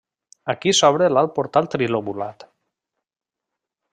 Aquí 0.53 0.71
s'obre 0.77 1.09
l'alt 1.17 1.35
portal 1.35 1.69
trilobulat. 1.75 2.47